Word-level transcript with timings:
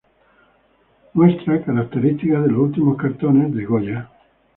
Muestra 1.13 1.63
características 1.63 2.41
de 2.45 2.49
los 2.51 2.57
últimos 2.59 2.97
cartones 2.97 3.53
de 3.53 3.65
Goya. 3.65 4.09